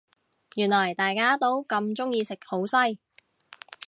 [0.55, 2.97] 原來大家都咁鍾意食好西